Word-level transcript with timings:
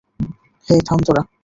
হেই, 0.67 0.81
থাম 0.87 0.99
তোরা! 1.07 1.21